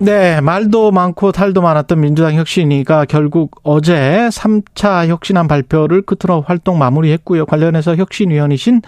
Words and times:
네, 0.00 0.40
말도 0.40 0.92
많고 0.92 1.32
탈도 1.32 1.60
많았던 1.60 2.00
민주당 2.00 2.34
혁신위가 2.34 3.06
결국 3.06 3.60
어제 3.64 4.28
3차 4.28 5.08
혁신안 5.08 5.48
발표를 5.48 6.02
끝으로 6.02 6.42
활동 6.42 6.78
마무리했고요. 6.78 7.46
관련해서 7.46 7.96
혁신위원이신 7.96 8.82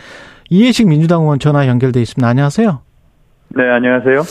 이해식 0.50 0.88
민주당 0.88 1.22
의원 1.22 1.38
전화 1.38 1.66
연결돼 1.66 2.00
있습니다. 2.00 2.26
안녕하세요. 2.28 2.82
네, 3.48 3.68
안녕하세요. 3.68 4.22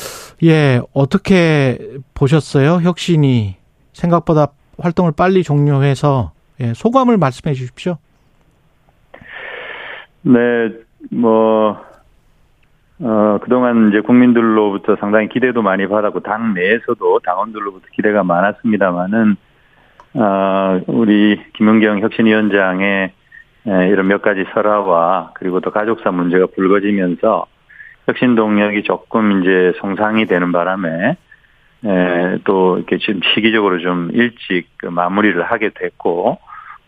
예, 0.44 0.80
어떻게 0.94 1.77
보셨어요? 2.13 2.80
혁신이 2.82 3.57
생각보다 3.91 4.48
활동을 4.77 5.12
빨리 5.12 5.43
종료해서 5.43 6.32
예, 6.62 6.73
소감을 6.73 7.18
말씀해 7.18 7.54
주십시오. 7.55 7.98
네, 10.21 10.40
뭐 11.12 11.77
어, 13.02 13.39
그동안 13.41 13.89
이제 13.89 14.02
국민들로부터 14.02 14.95
상당히 14.98 15.30
기대도 15.30 15.62
많이 15.62 15.88
받았고, 15.88 16.20
당 16.21 16.53
내에서도 16.53 17.20
당원들로부터 17.20 17.85
기대가 17.94 18.23
많았습니다만은, 18.23 19.35
어, 20.16 20.81
우리 20.88 21.41
김은경 21.54 21.99
혁신위원장의 21.99 23.12
이런 23.66 24.07
몇 24.07 24.21
가지 24.21 24.45
설화와 24.54 25.31
그리고 25.35 25.59
또 25.59 25.71
가족사 25.71 26.12
문제가 26.12 26.48
불거지면서 26.55 27.45
혁신 28.07 28.35
동력이 28.35 28.84
조금 28.84 29.41
이제 29.41 29.73
송상이 29.79 30.26
되는 30.26 30.52
바람에 30.52 31.18
에, 31.85 32.37
또 32.46 32.77
이렇게 32.77 32.98
지금 32.98 33.20
시기적으로 33.34 33.79
좀 33.79 34.09
일찍 34.13 34.68
그 34.77 34.87
마무리를 34.87 35.41
하게 35.43 35.70
됐고 35.70 36.40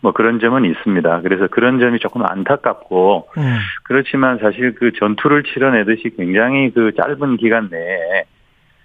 뭐 0.02 0.12
그런 0.12 0.40
점은 0.40 0.64
있습니다. 0.64 1.20
그래서 1.22 1.46
그런 1.46 1.78
점이 1.78 2.00
조금 2.00 2.26
안타깝고 2.26 3.28
음. 3.38 3.56
그렇지만 3.84 4.38
사실 4.38 4.74
그 4.74 4.92
전투를 4.92 5.44
치러내듯이 5.44 6.10
굉장히 6.16 6.70
그 6.72 6.92
짧은 6.94 7.36
기간 7.36 7.68
내에 7.70 8.24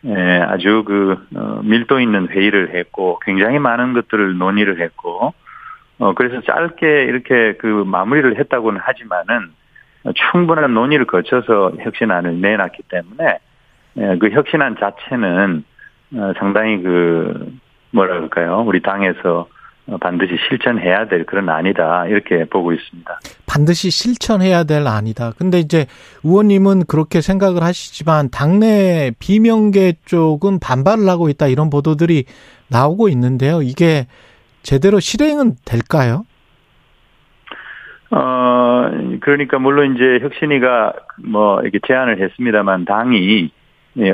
에, 0.05 0.41
아주 0.41 0.83
그 0.85 1.17
어, 1.35 1.61
밀도 1.63 1.99
있는 1.99 2.27
회의를 2.29 2.75
했고 2.75 3.19
굉장히 3.25 3.57
많은 3.57 3.93
것들을 3.93 4.37
논의를 4.37 4.79
했고 4.79 5.33
어 5.99 6.13
그래서 6.13 6.39
짧게 6.41 7.05
이렇게 7.05 7.53
그 7.53 7.65
마무리를 7.65 8.37
했다고는 8.37 8.79
하지만은 8.79 9.49
충분한 10.13 10.71
논의를 10.71 11.07
거쳐서 11.07 11.71
혁신안을 11.79 12.39
내놨기 12.39 12.83
때문에 12.89 13.39
에, 13.97 14.17
그 14.19 14.29
혁신안 14.29 14.77
자체는 14.79 15.63
어, 16.13 16.33
상당히 16.37 16.79
그 16.83 17.57
뭐라 17.89 18.13
그럴까요? 18.13 18.63
우리 18.67 18.81
당에서 18.81 19.47
반드시 20.02 20.35
실천해야 20.49 21.07
될 21.07 21.25
그런 21.25 21.47
안이다 21.47 22.07
이렇게 22.07 22.43
보고 22.45 22.73
있습니다. 22.73 23.19
반드시 23.45 23.89
실천해야 23.89 24.66
될 24.66 24.85
안이다. 24.85 25.31
근데 25.38 25.59
이제 25.59 25.85
의원님은 26.23 26.83
그렇게 26.88 27.21
생각을 27.21 27.63
하시지만 27.63 28.30
당내 28.30 29.13
비명계 29.19 29.93
쪽은 30.05 30.59
반발을 30.59 31.08
하고 31.08 31.30
있다 31.30 31.47
이런 31.47 31.69
보도들이 31.69 32.25
나오고 32.69 33.08
있는데요. 33.09 33.61
이게 33.61 34.08
제대로 34.61 34.99
실행은 34.99 35.55
될까요? 35.63 36.25
어 38.11 38.89
그러니까 39.21 39.59
물론 39.59 39.95
이제 39.95 40.19
혁신이가 40.21 40.93
뭐 41.25 41.61
이렇게 41.61 41.80
제안을 41.88 42.21
했습니다만 42.21 42.83
당이 42.85 43.52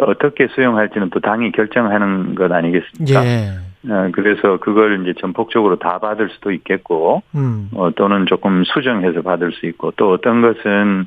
어떻게 0.02 0.48
수용할지는 0.54 1.10
또 1.10 1.20
당이 1.20 1.52
결정하는 1.52 2.36
것 2.36 2.52
아니겠습니까? 2.52 3.26
예. 3.26 3.73
어, 3.90 4.10
그래서 4.14 4.58
그걸 4.58 5.02
이제 5.02 5.14
전폭적으로 5.20 5.78
다 5.78 6.00
받을 6.00 6.30
수도 6.30 6.52
있겠고, 6.52 7.22
음. 7.36 7.70
어, 7.74 7.92
또는 7.96 8.26
조금 8.26 8.64
수정해서 8.64 9.22
받을 9.22 9.52
수 9.52 9.66
있고, 9.66 9.92
또 9.98 10.12
어떤 10.12 10.42
것은 10.42 11.06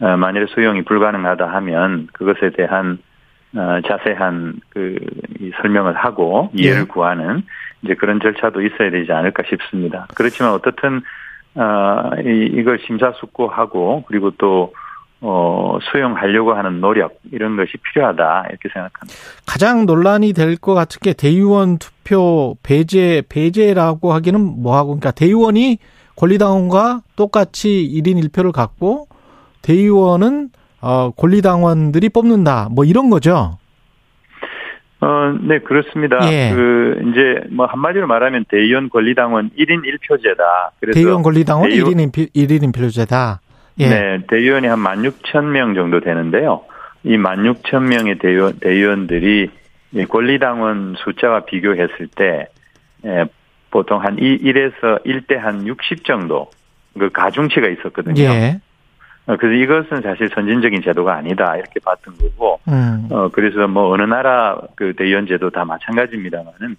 어, 0.00 0.16
만일 0.16 0.48
수용이 0.48 0.82
불가능하다 0.82 1.46
하면 1.46 2.08
그것에 2.12 2.50
대한 2.50 2.98
어, 3.54 3.80
자세한 3.86 4.60
그 4.70 4.98
설명을 5.60 5.94
하고 5.94 6.50
이해를 6.54 6.82
예. 6.82 6.84
구하는 6.84 7.42
이제 7.82 7.94
그런 7.94 8.18
절차도 8.20 8.62
있어야 8.62 8.90
되지 8.90 9.12
않을까 9.12 9.42
싶습니다. 9.48 10.06
그렇지만 10.14 10.52
어떻든 10.52 11.02
어, 11.54 12.10
이, 12.24 12.50
이걸 12.54 12.78
심사숙고하고 12.86 14.04
그리고 14.08 14.30
또 14.38 14.72
어, 15.24 15.78
수용하려고 15.90 16.52
하는 16.54 16.80
노력 16.80 17.20
이런 17.30 17.56
것이 17.56 17.72
필요하다 17.78 18.46
이렇게 18.50 18.68
생각합니다. 18.72 19.14
가장 19.46 19.86
논란이 19.86 20.32
될 20.32 20.56
것 20.56 20.74
같은 20.74 20.98
게 21.00 21.12
대의원 21.12 21.78
투표 21.78 22.56
배제 22.62 23.22
배제라고 23.28 24.12
하기는 24.12 24.40
뭐하고 24.62 24.88
그러니까 24.88 25.12
대의원이 25.12 25.78
권리당원과 26.16 27.02
똑같이 27.16 27.68
1인 27.94 28.22
1표를 28.28 28.52
갖고 28.52 29.06
대의원은 29.62 30.50
어, 30.80 31.10
권리당원들이 31.12 32.08
뽑는다 32.08 32.68
뭐 32.72 32.84
이런 32.84 33.08
거죠. 33.08 33.58
어, 35.00 35.36
네, 35.40 35.58
그렇습니다. 35.58 36.18
예. 36.32 36.52
그, 36.54 36.94
이제, 37.10 37.48
뭐, 37.50 37.66
한마디로 37.66 38.06
말하면 38.06 38.44
대의원 38.48 38.88
권리당원 38.88 39.50
1인 39.58 39.82
1표제다. 39.82 40.70
그래서 40.78 40.94
대의원 40.94 41.22
권리당원 41.22 41.70
대의원, 41.70 41.92
1인 41.94 42.12
1인 42.12 42.72
1표제다. 42.72 43.38
예. 43.78 43.88
네, 43.88 44.18
대의원이 44.28 44.66
한 44.66 44.78
16,000명 44.78 45.74
정도 45.74 46.00
되는데요. 46.00 46.64
이 47.04 47.16
16,000명의 47.16 48.20
대의원, 48.20 48.58
대의원들이 48.60 49.50
권리당원 50.08 50.94
숫자와 50.98 51.40
비교했을 51.40 52.08
때, 52.14 52.48
예, 53.04 53.24
보통 53.70 54.02
한 54.02 54.16
1에서 54.16 55.04
1대 55.04 55.36
한 55.36 55.66
60 55.66 56.04
정도, 56.04 56.50
그 56.98 57.10
가중치가 57.10 57.68
있었거든요. 57.68 58.22
예. 58.22 58.60
어, 59.26 59.36
그래서 59.36 59.54
이것은 59.54 60.02
사실 60.02 60.28
선진적인 60.28 60.82
제도가 60.82 61.14
아니다, 61.14 61.56
이렇게 61.56 61.80
봤던 61.84 62.14
거고, 62.18 62.60
음. 62.68 63.08
어, 63.10 63.28
그래서 63.32 63.68
뭐 63.68 63.92
어느 63.92 64.02
나라 64.02 64.58
그 64.74 64.94
대의원 64.94 65.26
제도 65.26 65.50
다 65.50 65.64
마찬가지입니다만은, 65.64 66.76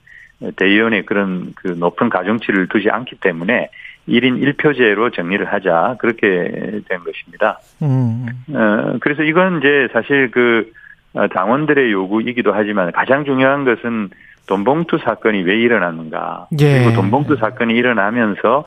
대의원의 0.58 1.06
그런 1.06 1.54
그 1.56 1.70
높은 1.70 2.10
가중치를 2.10 2.68
두지 2.68 2.90
않기 2.90 3.18
때문에 3.18 3.70
1인 4.08 4.42
1표제로 4.58 5.14
정리를 5.14 5.46
하자 5.46 5.96
그렇게 6.00 6.82
된 6.90 7.00
것입니다. 7.04 7.60
음. 7.82 8.28
어, 8.54 8.98
그래서 9.00 9.24
이건 9.24 9.60
이제 9.60 9.88
사실 9.94 10.32
그 10.32 10.72
어, 11.14 11.28
당원들의 11.28 11.92
요구이기도 11.92 12.52
하지만 12.54 12.92
가장 12.92 13.24
중요한 13.24 13.66
것은 13.66 14.10
돈봉투 14.48 14.98
사건이 15.04 15.44
왜 15.44 15.58
일어났는가. 15.58 16.48
예. 16.60 16.84
그리고 16.84 17.02
돈봉투 17.02 17.38
사건이 17.38 17.74
일어나면서 17.76 18.66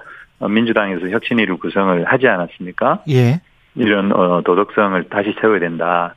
민주당에서 0.49 1.09
혁신위를 1.11 1.57
구성을 1.59 2.05
하지 2.05 2.29
않았습니까? 2.29 3.03
예. 3.11 3.41
이런 3.75 4.13
어, 4.13 4.43
도덕성을 4.43 5.09
다시 5.11 5.35
세워야 5.41 5.61
된다. 5.61 6.15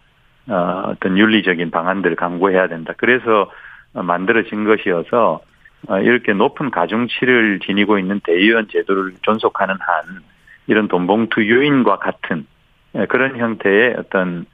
어떤 0.47 1.15
윤리적인 1.17 1.69
방안들을 1.69 2.15
강구해야 2.15 2.67
된다. 2.67 2.93
그래서 2.97 3.51
만들어진 3.93 4.63
것이어서 4.63 5.33
어, 5.33 5.39
이렇게 6.01 6.33
높은 6.33 6.69
가중치를 6.71 7.59
지니고 7.65 7.97
있는 7.99 8.19
대의원 8.23 8.67
제도를 8.67 9.13
존속하는 9.21 9.75
한 9.79 10.21
이런 10.67 10.87
돈봉투 10.87 11.49
요인과 11.49 11.97
같은 11.97 12.45
예, 12.95 13.05
그런 13.05 13.37
형태의 13.37 13.95
어떤 13.97 14.45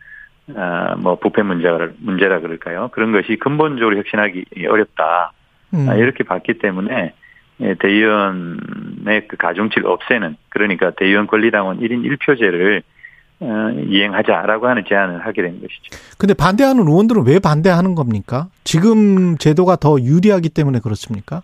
어, 0.56 0.96
뭐 0.97 1.16
부패 1.16 1.41
문제가 1.41 1.90
문제라 2.00 2.40
그럴까요? 2.40 2.90
그런 2.91 3.12
것이 3.12 3.38
근본적으로 3.38 3.97
혁신하기 3.97 4.68
어렵다 4.69 5.31
음. 5.74 5.90
아, 5.90 5.96
이렇게 5.96 6.24
봤기 6.24 6.59
때문에 6.59 7.13
예, 7.62 7.74
대의원의 7.75 9.28
그 9.28 9.38
가중치를 9.38 9.88
없애는 9.88 10.36
그러니까 10.50 10.92
대의원 10.92 11.28
권리당원 11.28 11.80
1인 11.80 12.03
1표제를 12.06 12.81
어, 12.81 12.94
이행하자라고 13.41 14.68
하는 14.68 14.84
제안을 14.88 15.25
하게 15.25 15.41
된 15.41 15.59
것이죠. 15.62 15.98
근데 16.18 16.33
반대하는 16.33 16.88
의원들은 16.88 17.25
왜 17.27 17.39
반대하는 17.39 17.94
겁니까? 17.95 18.48
지금 18.63 19.38
제도가 19.38 19.75
더 19.75 19.98
유리하기 20.00 20.50
때문에 20.50 20.80
그렇습니까? 20.80 21.42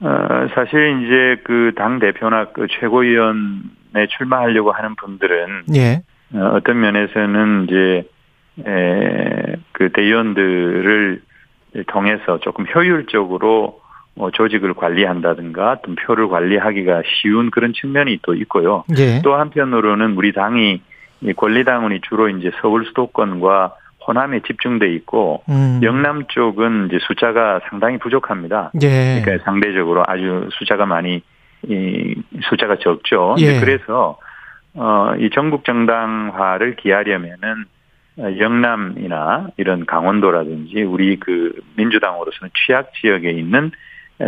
어, 0.00 0.08
사실 0.54 1.02
이제 1.04 1.42
그 1.44 1.72
당 1.76 1.98
대표나 1.98 2.46
그 2.52 2.66
최고위원에 2.68 4.06
출마하려고 4.16 4.72
하는 4.72 4.94
분들은 4.96 5.64
예. 5.74 6.02
어, 6.34 6.58
떤 6.64 6.80
면에서는 6.80 7.64
이제 7.68 8.08
에, 8.66 9.56
그 9.72 9.90
대의원들을 9.92 11.22
통해서 11.88 12.38
조금 12.40 12.66
효율적으로 12.74 13.80
뭐 14.16 14.30
조직을 14.30 14.74
관리한다든가 14.74 15.78
또 15.82 15.94
표를 15.94 16.28
관리하기가 16.28 17.02
쉬운 17.04 17.50
그런 17.50 17.72
측면이 17.74 18.20
또 18.22 18.34
있고요. 18.34 18.84
예. 18.98 19.20
또 19.22 19.34
한편으로는 19.34 20.14
우리 20.16 20.32
당이 20.32 20.80
권리당원이 21.36 22.00
주로 22.08 22.28
이제 22.30 22.50
서울 22.60 22.86
수도권과 22.86 23.76
호남에 24.06 24.40
집중돼 24.40 24.92
있고 24.94 25.42
음. 25.48 25.80
영남 25.82 26.24
쪽은 26.28 26.86
이제 26.86 26.98
숫자가 27.06 27.60
상당히 27.68 27.98
부족합니다. 27.98 28.70
예. 28.82 29.20
그러니까 29.22 29.44
상대적으로 29.44 30.02
아주 30.06 30.48
숫자가 30.52 30.86
많이 30.86 31.22
이 31.68 32.14
숫자가 32.48 32.76
적죠. 32.76 33.34
예. 33.38 33.60
그래서 33.60 34.18
어이 34.74 35.30
전국 35.30 35.64
정당화를 35.64 36.76
기하려면은 36.76 37.64
영남이나 38.18 39.48
이런 39.58 39.84
강원도라든지 39.84 40.82
우리 40.82 41.18
그 41.18 41.52
민주당으로서는 41.76 42.50
취약 42.54 42.92
지역에 42.94 43.30
있는 43.30 43.72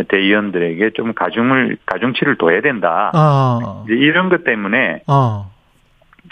대의원들에게 0.07 0.91
좀 0.91 1.13
가중을 1.13 1.77
가중치를 1.85 2.37
둬야 2.37 2.61
된다. 2.61 3.11
아. 3.13 3.85
이런 3.87 4.29
것 4.29 4.43
때문에 4.43 5.01
아. 5.07 5.45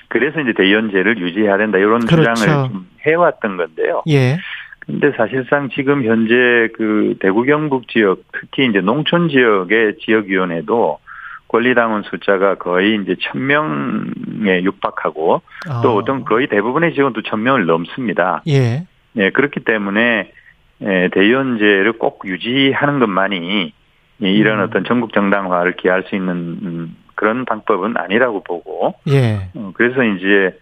그래서 0.10 0.40
이제 0.42 0.54
대의원제를 0.54 1.18
유지해야 1.18 1.58
된다 1.58 1.78
이런 1.78 2.06
그렇죠. 2.06 2.34
주장을 2.36 2.70
좀 2.70 2.88
해왔던 3.06 3.58
건데요. 3.58 4.04
예. 4.10 4.38
근데 4.86 5.12
사실상 5.18 5.70
지금 5.70 6.06
현재 6.06 6.70
그 6.76 7.16
대구 7.20 7.44
경북 7.44 7.88
지역 7.90 8.20
특히 8.32 8.68
이제 8.68 8.80
농촌 8.80 9.28
지역의 9.28 9.98
지역위원회도 10.00 11.00
권리당원 11.50 12.04
숫자가 12.04 12.56
거의 12.56 13.00
이제 13.02 13.16
천명에 13.20 14.64
육박하고 14.64 15.42
어. 15.70 15.82
또 15.82 15.96
어떤 15.96 16.24
거의 16.24 16.48
대부분의 16.48 16.94
지역은 16.94 17.14
또 17.14 17.22
천명을 17.22 17.66
넘습니다. 17.66 18.44
예. 18.48 18.86
예, 19.18 19.30
그렇기 19.32 19.62
때문에 19.62 20.02
예, 20.02 20.32
대의원제를 20.80 21.94
꼭 21.94 22.22
유지하는 22.26 23.00
것만이 23.00 23.74
이런 24.20 24.60
음. 24.60 24.64
어떤 24.66 24.84
전국 24.86 25.14
정당화를 25.14 25.76
기할 25.76 26.04
수 26.04 26.16
있는 26.16 26.36
음, 26.36 26.96
그런 27.16 27.46
방법은 27.46 27.98
아니라고 27.98 28.44
보고. 28.44 28.96
예. 29.10 29.50
어, 29.56 29.72
그래서 29.74 30.04
이제 30.04 30.58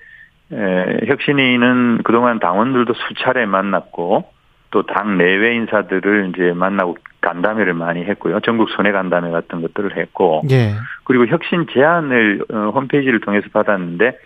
에, 0.52 1.06
혁신위는 1.08 2.02
그동안 2.04 2.40
당원들도 2.40 2.94
수차례 2.94 3.46
만났고 3.46 4.26
또 4.72 4.84
당 4.84 5.18
내외 5.18 5.56
인사들을 5.56 6.34
이제 6.34 6.52
만나고 6.54 6.98
간담회를 7.22 7.74
많이 7.74 8.04
했고요. 8.04 8.42
전국 8.42 8.70
손해 8.72 8.92
간담회 8.92 9.32
같은 9.32 9.62
것들을 9.62 9.96
했고. 9.98 10.44
예. 10.52 10.74
그리고 11.06 11.26
혁신 11.28 11.66
제안을 11.72 12.44
어, 12.52 12.72
홈페이지를 12.76 13.22
통해서 13.22 13.48
받았는데 13.54 14.18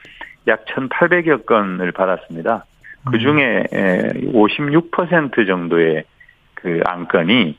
약 0.48 0.66
1,800여 0.66 1.46
건을 1.46 1.92
받았습니다. 1.92 2.66
그 3.06 3.16
음. 3.16 3.20
중에 3.20 3.64
56% 3.72 5.48
정도의 5.48 6.04
그 6.54 6.82
안건이 6.86 7.58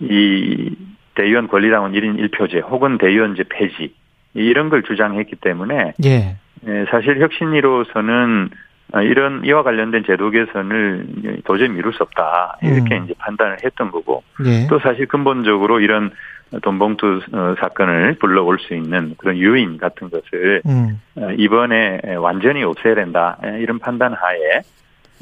이 0.00 0.76
대의원 1.14 1.48
권리당원 1.48 1.92
1인 1.92 2.18
1표제 2.18 2.62
혹은 2.68 2.98
대의원제 2.98 3.44
폐지 3.50 3.94
이런 4.34 4.70
걸 4.70 4.82
주장했기 4.82 5.36
때문에 5.36 5.92
예. 6.04 6.36
사실 6.90 7.20
혁신위로서는 7.20 8.50
이런 9.04 9.44
이와 9.44 9.62
관련된 9.62 10.04
제도 10.06 10.30
개선을 10.30 11.40
도저히 11.44 11.68
미룰 11.68 11.92
수 11.92 12.02
없다 12.02 12.58
이렇게 12.62 12.98
음. 12.98 13.04
이제 13.04 13.14
판단을 13.18 13.58
했던 13.64 13.90
거고 13.90 14.22
예. 14.44 14.66
또 14.68 14.78
사실 14.80 15.06
근본적으로 15.06 15.80
이런 15.80 16.10
돈봉투 16.60 17.20
어, 17.32 17.54
사건을 17.58 18.16
불러올 18.18 18.58
수 18.60 18.74
있는 18.74 19.14
그런 19.18 19.36
유인 19.36 19.78
같은 19.78 20.10
것을 20.10 20.62
음. 20.66 21.00
이번에 21.38 22.16
완전히 22.18 22.62
없애야 22.62 22.94
된다 22.94 23.38
이런 23.58 23.78
판단 23.78 24.12
하에 24.12 24.62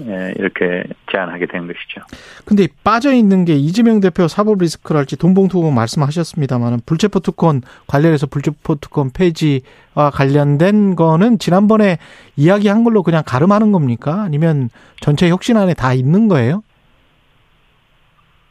예, 0.06 0.32
이렇게 0.38 0.84
제안하게 1.10 1.46
된 1.46 1.66
것이죠. 1.66 2.00
근데 2.44 2.68
빠져 2.84 3.12
있는 3.12 3.44
게 3.44 3.54
이재명 3.54 4.00
대표 4.00 4.28
사법 4.28 4.58
리스크랄지 4.58 5.16
돈봉투 5.18 5.70
말씀하셨습니다만 5.72 6.80
불체포 6.86 7.20
특권 7.20 7.60
관련해서 7.86 8.26
불체포 8.26 8.76
특권 8.76 9.10
폐지와 9.10 10.10
관련된 10.12 10.96
거는 10.96 11.38
지난번에 11.38 11.98
이야기한 12.36 12.84
걸로 12.84 13.02
그냥 13.02 13.22
가름하는 13.26 13.72
겁니까? 13.72 14.22
아니면 14.22 14.70
전체 15.00 15.28
혁신 15.28 15.56
안에 15.56 15.74
다 15.74 15.92
있는 15.92 16.28
거예요? 16.28 16.62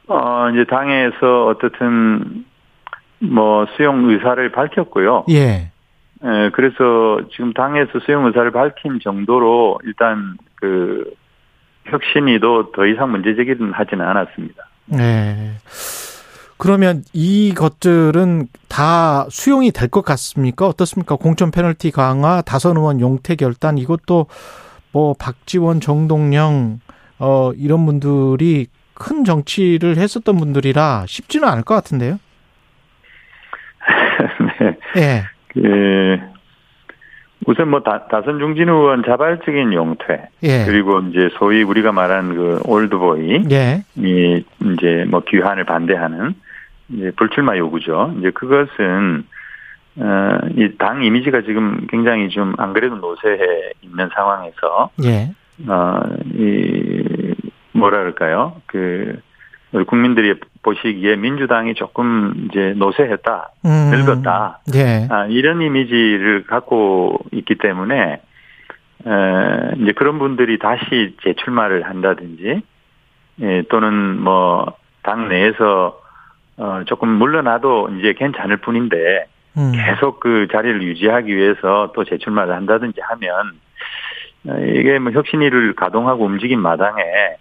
어, 0.07 0.49
이제 0.51 0.65
당에서 0.65 1.47
어떻든 1.47 2.45
뭐 3.19 3.65
수용 3.75 4.09
의사를 4.09 4.51
밝혔고요. 4.51 5.25
예. 5.29 5.71
예, 6.23 6.49
그래서 6.53 7.21
지금 7.31 7.53
당에서 7.53 7.99
수용 8.05 8.25
의사를 8.25 8.49
밝힌 8.51 8.99
정도로 9.01 9.79
일단 9.83 10.37
그 10.55 11.13
혁신이도 11.85 12.71
더 12.73 12.85
이상 12.85 13.11
문제 13.11 13.35
제기는 13.35 13.71
하지는 13.71 14.05
않았습니다. 14.05 14.63
네. 14.87 15.53
그러면 16.57 17.03
이것들은 17.13 18.47
다 18.67 19.25
수용이 19.29 19.71
될 19.71 19.87
것 19.87 20.03
같습니까? 20.03 20.67
어떻습니까? 20.67 21.15
공천 21.15 21.51
페널티 21.51 21.91
강화, 21.91 22.41
다선 22.41 22.75
의원 22.75 22.99
용퇴 22.99 23.35
결단 23.35 23.77
이것도 23.77 24.27
뭐 24.91 25.13
박지원, 25.17 25.79
정동영 25.79 26.79
어 27.19 27.51
이런 27.55 27.85
분들이 27.85 28.67
큰 28.93 29.23
정치를 29.23 29.97
했었던 29.97 30.35
분들이라 30.35 31.05
쉽지는 31.07 31.47
않을 31.47 31.63
것 31.63 31.75
같은데요. 31.75 32.19
네. 34.95 35.21
네. 35.21 35.23
그 35.47 36.19
우선 37.45 37.69
뭐 37.69 37.81
다, 37.81 38.05
다선 38.07 38.37
중진 38.39 38.69
의원 38.69 39.03
자발적인 39.03 39.73
용퇴 39.73 40.29
예. 40.43 40.65
그리고 40.65 40.99
이제 40.99 41.29
소위 41.39 41.63
우리가 41.63 41.91
말하는 41.91 42.35
그 42.35 42.59
올드보이 42.65 43.45
예. 43.51 43.83
이 43.95 44.43
이제 44.73 45.05
뭐 45.09 45.21
귀환을 45.27 45.63
반대하는 45.63 46.35
이제 46.89 47.11
불출마 47.15 47.57
요구죠. 47.57 48.13
이제 48.19 48.31
그것은 48.31 49.23
어 49.97 50.39
이 50.55 50.77
당 50.77 51.03
이미지가 51.03 51.41
지금 51.41 51.87
굉장히 51.89 52.29
좀 52.29 52.53
안 52.57 52.73
그래도 52.73 52.95
노쇠해 52.97 53.71
있는 53.81 54.09
상황에서 54.13 54.89
예. 55.03 55.31
어 55.67 55.99
이 56.35 57.33
뭐라 57.73 57.99
그럴까요? 57.99 58.61
그 58.65 59.19
국민들이 59.87 60.33
보시기에 60.61 61.15
민주당이 61.15 61.75
조금 61.75 62.47
이제 62.49 62.73
노쇠했다, 62.75 63.51
음. 63.65 63.91
늙었다, 63.91 64.59
예. 64.75 65.07
아, 65.09 65.25
이런 65.25 65.61
이미지를 65.61 66.43
갖고 66.45 67.19
있기 67.31 67.55
때문에 67.55 68.21
에, 69.05 69.75
이제 69.77 69.93
그런 69.93 70.19
분들이 70.19 70.59
다시 70.59 71.15
재출마를 71.23 71.83
한다든지 71.83 72.61
예, 73.41 73.63
또는 73.69 74.21
뭐 74.21 74.79
당 75.09 75.29
내에서 75.29 75.99
어, 76.57 76.81
조금 76.85 77.09
물러나도 77.09 77.89
이제 77.97 78.13
괜찮을 78.13 78.57
뿐인데 78.57 79.25
음. 79.57 79.71
계속 79.73 80.19
그 80.19 80.47
자리를 80.51 80.83
유지하기 80.83 81.35
위해서 81.35 81.91
또 81.95 82.03
재출마를 82.03 82.53
한다든지 82.53 82.99
하면 83.01 83.53
어, 84.47 84.57
이게 84.59 84.99
뭐 84.99 85.11
혁신위를 85.11 85.73
가동하고 85.75 86.25
움직인 86.25 86.59
마당에 86.59 87.01
에, 87.01 87.37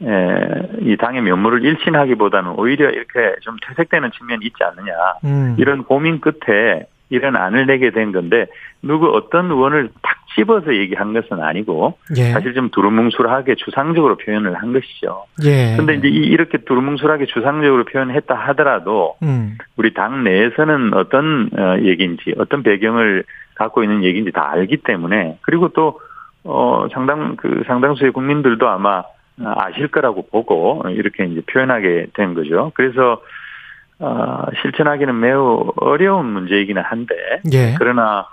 이 0.00 0.96
당의 0.98 1.22
면모를 1.22 1.64
일신하기보다는 1.64 2.52
오히려 2.56 2.90
이렇게 2.90 3.36
좀 3.42 3.56
퇴색되는 3.66 4.10
측면이 4.12 4.44
있지 4.46 4.62
않느냐 4.62 4.92
음. 5.24 5.56
이런 5.58 5.84
고민 5.84 6.20
끝에 6.20 6.86
이런 7.10 7.36
안을 7.36 7.66
내게 7.66 7.90
된 7.90 8.12
건데 8.12 8.46
누구 8.82 9.08
어떤 9.14 9.50
의원을 9.50 9.90
탁 10.02 10.16
집어서 10.34 10.74
얘기한 10.74 11.12
것은 11.12 11.40
아니고 11.40 11.96
예. 12.16 12.32
사실 12.32 12.54
좀 12.54 12.70
두루뭉술하게 12.70 13.54
주상적으로 13.54 14.16
표현을 14.16 14.54
한 14.54 14.72
것이죠. 14.72 15.26
예. 15.44 15.76
근데 15.76 15.94
이제 15.94 16.08
이렇게 16.08 16.58
두루뭉술하게 16.58 17.26
주상적으로 17.26 17.84
표현했다 17.84 18.34
하더라도 18.34 19.16
음. 19.22 19.56
우리 19.76 19.94
당 19.94 20.24
내에서는 20.24 20.92
어떤 20.94 21.50
어, 21.56 21.78
얘기인지 21.82 22.34
어떤 22.38 22.64
배경을 22.64 23.24
갖고 23.54 23.84
있는 23.84 24.02
얘기인지 24.02 24.32
다 24.32 24.50
알기 24.50 24.78
때문에 24.78 25.38
그리고 25.42 25.68
또 25.68 26.00
어, 26.42 26.88
상당, 26.92 27.36
그 27.36 27.62
상당수의 27.66 28.12
국민들도 28.12 28.68
아마 28.68 29.02
아실 29.42 29.88
거라고 29.88 30.26
보고 30.26 30.82
이렇게 30.90 31.24
이제 31.24 31.40
표현하게 31.46 32.08
된 32.14 32.34
거죠. 32.34 32.72
그래서 32.74 33.22
어, 33.98 34.44
실천하기는 34.62 35.18
매우 35.18 35.72
어려운 35.76 36.26
문제이기는 36.26 36.82
한데 36.82 37.14
예. 37.52 37.74
그러나 37.78 38.26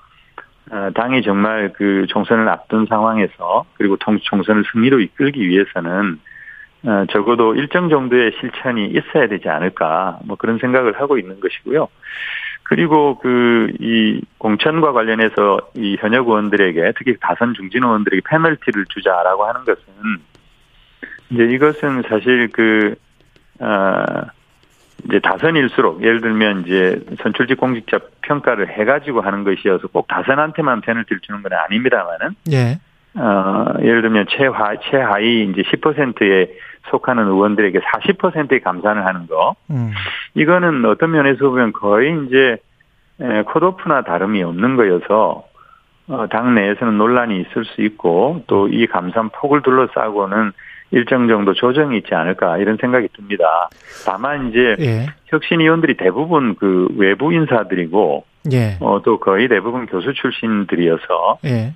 어, 0.72 0.90
당이 0.94 1.22
정말 1.24 1.74
그 1.74 2.06
총선을 2.10 2.48
앞둔 2.50 2.86
상황에서 2.88 3.66
그리고 3.76 3.98
통 3.98 4.20
총선을 4.22 4.64
승리로 4.72 5.00
이끌기 5.00 5.48
위해서는 5.48 6.20
어, 6.84 7.06
적어도 7.12 7.56
일정 7.56 7.90
정도의 7.90 8.34
실천이 8.40 8.88
있어야 8.88 9.28
되지 9.28 9.50
않을까 9.50 10.20
뭐 10.26 10.36
그런 10.36 10.58
생각을 10.58 11.00
하고 11.00 11.18
있는 11.18 11.40
것이고요. 11.40 11.88
그리고 12.64 13.18
그 13.20 13.62
이 13.80 14.22
공천과 14.38 14.92
관련해서 14.92 15.60
이 15.76 15.98
현역 16.00 16.28
의원들에게 16.28 16.94
특히 16.98 17.16
다선 17.20 17.54
중진 17.54 17.84
의원들에게 17.84 18.22
페널티를 18.30 18.86
주자라고 18.90 19.46
하는 19.46 19.66
것은 19.66 19.84
이제 21.32 21.44
이것은 21.46 22.04
사실 22.08 22.50
그, 22.52 22.96
어, 23.60 24.04
이제 25.06 25.20
다선일수록 25.20 26.04
예를 26.04 26.22
들면 26.22 26.66
이제 26.66 27.00
선출직 27.24 27.58
공직자 27.58 28.00
평가를 28.22 28.70
해가지고 28.70 29.22
하는 29.22 29.44
것이어서 29.44 29.88
꼭 29.88 30.08
다선한테만 30.08 30.82
페널티를 30.82 31.22
주는 31.22 31.42
건 31.42 31.54
아닙니다만은. 31.54 32.36
예. 32.52 32.80
어, 33.16 33.66
예를 33.82 34.02
들면 34.04 34.28
최하, 34.30 34.76
최하위 34.78 35.50
이제 35.52 35.64
10%에 35.64 36.54
속하는 36.90 37.28
의원들에게 37.28 37.80
40%의 37.80 38.62
감산을 38.62 39.06
하는 39.06 39.28
거. 39.28 39.56
음. 39.70 39.92
이거는 40.36 40.86
어떤 40.86 41.12
면에서 41.12 41.50
보면 41.50 41.74
거의 41.74 42.26
이제 42.28 42.58
컷오프나 43.46 44.04
다름이 44.04 44.42
없는 44.44 44.76
거여서 44.76 45.44
어, 46.08 46.28
당 46.30 46.56
내에서는 46.56 46.98
논란이 46.98 47.40
있을 47.42 47.66
수 47.66 47.82
있고 47.82 48.44
또 48.48 48.68
이 48.68 48.88
감산 48.88 49.30
폭을 49.30 49.62
둘러싸고는 49.62 50.52
일정 50.92 51.28
정도 51.28 51.54
조정이 51.54 51.98
있지 51.98 52.14
않을까 52.14 52.58
이런 52.58 52.78
생각이 52.80 53.08
듭니다. 53.14 53.70
다만 54.06 54.50
이제 54.50 54.76
예. 54.80 55.06
혁신위원들이 55.28 55.96
대부분 55.98 56.56
그 56.56 56.88
외부 56.98 57.34
인사들이고 57.34 58.26
예. 58.52 58.78
어, 58.82 59.02
또 59.04 59.20
거의 59.20 59.48
대부분 59.48 59.86
교수 59.86 60.14
출신들이어서 60.14 61.40
예. 61.46 61.74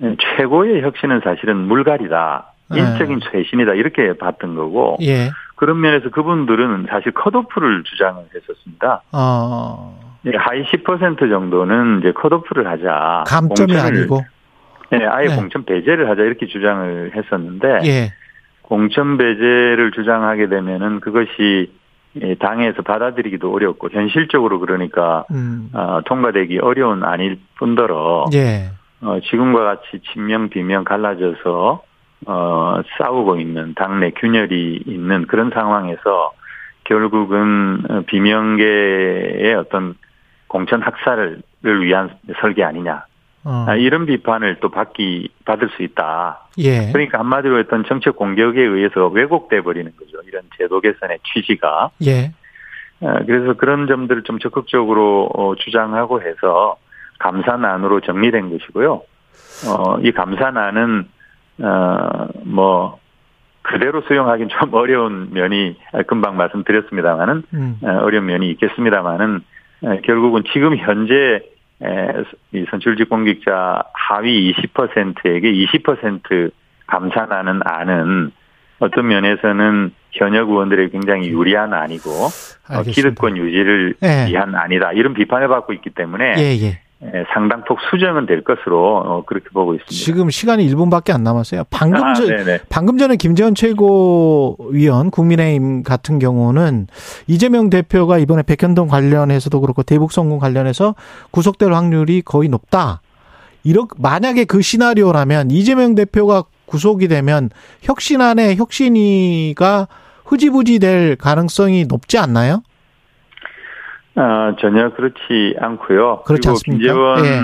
최고의 0.00 0.82
혁신은 0.82 1.20
사실은 1.24 1.56
물갈이다. 1.56 2.52
네. 2.70 2.80
인적인 2.80 3.20
쇄신이다. 3.32 3.74
이렇게 3.74 4.12
봤던 4.16 4.54
거고. 4.54 4.98
예. 5.00 5.30
그런 5.56 5.80
면에서 5.80 6.10
그분들은 6.10 6.86
사실 6.88 7.12
컷오프를 7.12 7.82
주장을 7.84 8.22
했었습니다. 8.34 9.02
어. 9.12 10.18
예, 10.26 10.36
하위 10.36 10.64
10% 10.64 11.18
정도는 11.18 12.00
이제 12.00 12.12
컷오프를 12.12 12.66
하자. 12.66 13.24
감점이 13.26 13.72
공천을, 13.72 13.98
아니고. 13.98 14.24
네, 14.90 15.04
아예 15.06 15.28
네. 15.28 15.36
공천 15.36 15.64
배제를 15.64 16.08
하자 16.08 16.22
이렇게 16.22 16.46
주장을 16.46 17.12
했었는데 17.14 17.80
예. 17.84 18.12
공천 18.62 19.16
배제를 19.16 19.92
주장하게 19.94 20.48
되면은 20.48 21.00
그것이 21.00 21.72
예, 22.22 22.34
당에서 22.34 22.82
받아들이기도 22.82 23.52
어렵고 23.52 23.90
현실적으로 23.90 24.60
그러니까 24.60 25.24
음. 25.30 25.70
어, 25.72 26.00
통과되기 26.04 26.58
어려운 26.58 27.04
아닐 27.04 27.38
뿐더러 27.56 28.26
예. 28.34 28.70
어, 29.00 29.18
지금과 29.30 29.62
같이 29.62 30.00
친명 30.12 30.48
비명 30.48 30.84
갈라져서 30.84 31.82
어, 32.26 32.80
싸우고 32.98 33.36
있는 33.36 33.74
당내 33.74 34.10
균열이 34.12 34.82
있는 34.86 35.26
그런 35.26 35.50
상황에서 35.50 36.32
결국은 36.84 37.82
어, 37.88 38.02
비명계의 38.06 39.54
어떤 39.54 39.94
공천 40.48 40.82
학살을 40.82 41.42
위한 41.62 42.10
설계 42.40 42.64
아니냐 42.64 43.04
어. 43.44 43.66
아, 43.68 43.76
이런 43.76 44.06
비판을 44.06 44.58
또 44.60 44.68
받기 44.68 45.30
받을 45.44 45.68
수 45.70 45.82
있다. 45.82 46.48
예. 46.58 46.90
그러니까 46.92 47.18
한마디로 47.20 47.58
했던 47.58 47.84
정책 47.86 48.16
공격에 48.16 48.60
의해서 48.60 49.06
왜곡돼 49.06 49.62
버리는 49.62 49.90
거죠. 49.96 50.18
이런 50.26 50.42
제도 50.56 50.80
개선의 50.80 51.18
취지가. 51.32 51.90
예. 52.06 52.32
어, 53.00 53.18
그래서 53.26 53.54
그런 53.54 53.86
점들을 53.86 54.24
좀 54.24 54.38
적극적으로 54.38 55.30
어, 55.34 55.54
주장하고 55.54 56.20
해서 56.22 56.76
감사난으로 57.20 58.00
정리된 58.00 58.50
것이고요. 58.50 59.02
어, 59.66 59.98
이 60.02 60.12
감사난은 60.12 61.08
어, 61.60 62.28
뭐 62.44 62.98
그대로 63.62 64.02
수용하기는 64.02 64.48
좀 64.48 64.72
어려운 64.74 65.30
면이 65.32 65.76
아, 65.92 66.02
금방 66.02 66.36
말씀드렸습니다만은 66.36 67.42
음. 67.54 67.78
어, 67.82 67.88
어려운 68.02 68.26
면이 68.26 68.50
있겠습니다만은 68.52 69.40
어, 69.82 69.96
결국은 70.04 70.42
지금 70.52 70.76
현재 70.76 71.14
에, 71.14 71.40
이 72.52 72.64
선출직 72.70 73.08
공직자 73.08 73.82
하위 73.92 74.52
20%에게 74.52 75.52
20% 75.52 76.50
감산하는 76.86 77.60
안은 77.64 78.32
어떤 78.80 79.08
면에서는 79.08 79.92
현역 80.12 80.48
의원들에게 80.50 80.90
굉장히 80.90 81.28
유리한 81.28 81.72
안이고 81.74 82.10
어, 82.10 82.78
알겠습니다. 82.78 82.90
기득권 82.90 83.36
유지를 83.36 83.94
예. 84.02 84.30
위한 84.30 84.54
안이다 84.54 84.92
이런 84.92 85.14
비판을 85.14 85.48
받고 85.48 85.72
있기 85.74 85.90
때문에 85.90 86.34
예, 86.38 86.56
예. 86.60 86.80
에, 87.00 87.24
상당폭 87.32 87.78
수정은 87.90 88.26
될 88.26 88.42
것으로 88.42 88.96
어, 88.98 89.24
그렇게 89.24 89.48
보고 89.50 89.74
있습니다. 89.74 89.92
지금 89.92 90.30
시간이 90.30 90.68
1분밖에 90.68 91.14
안 91.14 91.22
남았어요. 91.22 91.62
방금 91.70 92.02
아, 92.02 92.14
전. 92.14 92.28
방금 92.68 92.98
전에 92.98 93.14
김재원 93.16 93.54
최고위원 93.54 95.10
국민의힘 95.10 95.84
같은 95.84 96.18
경우는 96.18 96.88
이재명 97.28 97.70
대표가 97.70 98.18
이번에 98.18 98.42
백현동 98.42 98.88
관련해서도 98.88 99.60
그렇고 99.60 99.84
대북 99.84 100.10
성공 100.10 100.40
관련해서 100.40 100.96
구속될 101.30 101.72
확률이 101.72 102.20
거의 102.22 102.48
높다. 102.48 103.00
이렇게 103.62 103.90
만약에 103.98 104.44
그 104.44 104.60
시나리오라면 104.60 105.50
이재명 105.52 105.94
대표가 105.94 106.44
구속이 106.66 107.06
되면 107.06 107.50
혁신 107.82 108.20
안에 108.20 108.56
혁신위가 108.56 109.88
흐지부지 110.24 110.78
될 110.80 111.16
가능성이 111.16 111.84
높지 111.86 112.18
않나요? 112.18 112.62
아, 114.20 114.54
전혀 114.60 114.90
그렇지 114.90 115.54
않고요. 115.60 116.22
그렇지 116.26 116.48
않습니까? 116.48 116.78
김재원 116.78 117.24
예. 117.24 117.40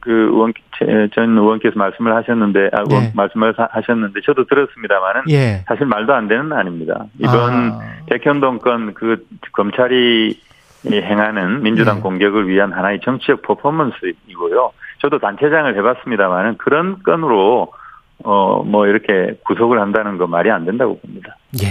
그 0.00 0.10
의원 0.12 0.52
제- 0.78 1.08
전 1.14 1.36
의원께서 1.36 1.78
말씀을 1.78 2.14
하셨는데 2.14 2.70
아, 2.72 2.82
의원 2.88 3.04
예. 3.04 3.12
말씀을 3.14 3.54
하- 3.56 3.68
하셨는데 3.70 4.20
저도 4.24 4.44
들었습니다만은 4.46 5.22
예. 5.30 5.64
사실 5.66 5.86
말도 5.86 6.12
안 6.14 6.28
되는 6.28 6.52
아닙니다. 6.52 7.06
이번 7.18 7.52
아. 7.72 7.80
백현동 8.08 8.58
건 8.58 8.94
그 8.94 9.24
검찰이 9.52 10.38
행하는 10.86 11.62
민주당 11.62 11.98
예. 11.98 12.00
공격을 12.00 12.48
위한 12.48 12.72
하나의 12.72 13.00
정치적 13.04 13.42
퍼포먼스이고요. 13.42 14.72
저도 15.00 15.18
단체장을 15.18 15.76
해봤습니다만은 15.76 16.58
그런 16.58 17.02
건으로 17.02 17.72
어 18.24 18.62
뭐 18.64 18.86
이렇게 18.86 19.34
구속을 19.44 19.78
한다는 19.80 20.16
거 20.18 20.26
말이 20.26 20.50
안 20.50 20.64
된다고 20.64 20.98
봅니다. 21.00 21.36
예. 21.62 21.66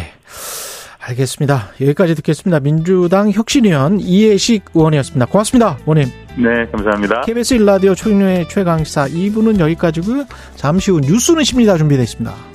알겠습니다. 1.07 1.71
여기까지 1.81 2.15
듣겠습니다. 2.15 2.59
민주당 2.59 3.31
혁신위원 3.31 4.00
이해식 4.00 4.65
의원이었습니다. 4.74 5.27
고맙습니다. 5.27 5.77
의원님. 5.81 6.07
네, 6.38 6.65
감사합니다. 6.71 7.21
KBS 7.21 7.53
일라디오 7.55 7.95
최경련의 7.95 8.50
최강시사 8.50 9.07
2부는 9.07 9.59
여기까지고요. 9.59 10.25
잠시 10.55 10.91
후 10.91 11.00
뉴스는 11.00 11.43
십니다 11.43 11.77
준비되어 11.77 12.03
있습니다. 12.03 12.54